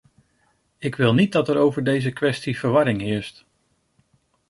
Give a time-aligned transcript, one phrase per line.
[0.77, 3.45] Ik wil niet dat er over deze kwestie verwarring heerst.